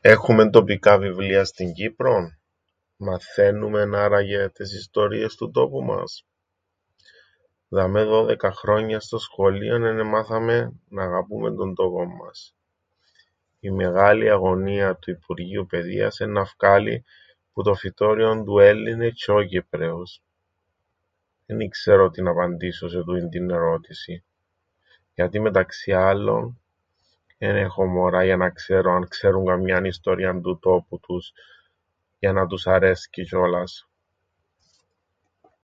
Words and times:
Έχουμεν 0.00 0.50
τοπικά 0.50 0.98
βιβλία 0.98 1.44
στην 1.44 1.72
Κύπρον; 1.72 2.38
Μαθαίννουμεν 2.96 3.94
άραγε 3.94 4.48
τες 4.48 4.74
ιστορίες 4.74 5.34
του 5.34 5.50
τόπου 5.50 5.82
μας; 5.82 6.26
Δαμαί 7.68 8.04
δώδεκα 8.04 8.52
χρόνια 8.52 9.00
στο 9.00 9.18
σχολείον 9.18 9.84
εν 9.84 9.98
εμάθαμεν 9.98 10.80
ν' 10.88 10.98
αγαπούμεν 10.98 11.56
τον 11.56 11.74
τόπον 11.74 12.08
μας. 12.08 12.54
Η 13.60 13.70
μεγάλη 13.70 14.30
αγωνία 14.30 14.96
του 14.96 15.10
Υπουργείου 15.10 15.66
Παιδείας 15.66 16.20
εννά 16.20 16.44
φκάλει 16.44 17.04
που 17.52 17.62
το 17.62 17.74
φυτώριον 17.74 18.44
του 18.44 18.58
Έλληνες 18.58 19.12
τζ̆αι 19.24 19.34
όι 19.34 19.46
Κυπραίους. 19.46 20.20
Εν 21.46 21.60
ι-ξέρω 21.60 22.10
τι 22.10 22.22
ν' 22.22 22.28
απαντήσω 22.28 22.88
σε 22.88 23.02
τού(τ)ην 23.04 23.28
την 23.28 23.50
ερώτησην, 23.50 24.22
γιατί 25.14 25.40
μεταξύ 25.40 25.92
άλλων, 25.92 26.56
εν 27.38 27.56
έχω 27.56 27.86
μωρά 27.86 28.24
για 28.24 28.36
να 28.36 28.50
ξέρω 28.50 28.92
αν 28.92 29.08
ξέρουν 29.08 29.44
καμιάν 29.46 29.84
ιστορίαν 29.84 30.42
του 30.42 30.58
τόπου 30.58 30.98
τους, 31.00 31.32
για 32.18 32.32
να 32.32 32.46
τους 32.46 32.66
αρέσκει 32.66 33.22
τζ̆ιόλας. 33.30 33.86